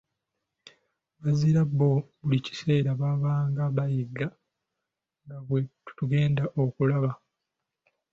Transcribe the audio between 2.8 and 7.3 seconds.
baabanga bayiga nga bwe tugenda okulaba.